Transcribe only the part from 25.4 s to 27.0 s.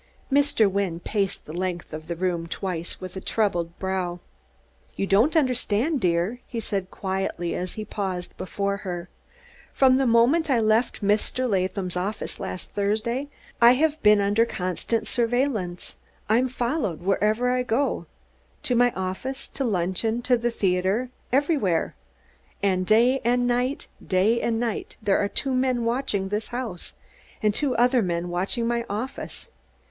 men watching this house,